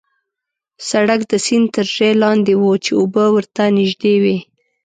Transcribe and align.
سړک 0.89 1.21
د 1.31 1.33
سیند 1.45 1.67
تر 1.75 1.85
ژۍ 1.95 2.11
لاندې 2.23 2.53
وو، 2.61 2.73
چې 2.85 2.91
اوبه 2.99 3.25
ورته 3.35 3.63
نژدې 3.77 4.15
وې. 4.23 4.37